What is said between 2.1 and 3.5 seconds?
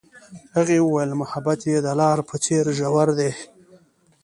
په څېر ژور دی.